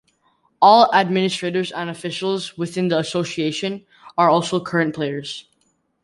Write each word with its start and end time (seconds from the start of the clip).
All 0.63 0.91
administrators 0.95 1.71
and 1.71 1.87
officials 1.87 2.57
within 2.57 2.87
the 2.87 2.97
association 2.97 3.85
are 4.17 4.31
also 4.31 4.59
current 4.59 4.95
players. 4.95 5.47